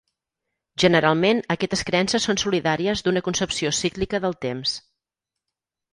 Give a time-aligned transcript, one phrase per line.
[0.83, 4.77] Generalment, aquestes creences són solidàries d'una concepció cíclica del temps.